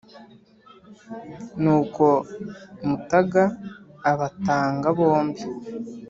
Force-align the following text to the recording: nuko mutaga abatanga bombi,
nuko 1.61 2.05
mutaga 2.87 3.43
abatanga 4.11 4.87
bombi, 4.97 5.43